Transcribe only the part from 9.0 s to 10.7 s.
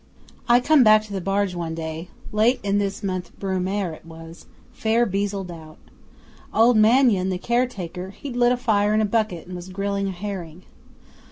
a bucket and was grilling a herring.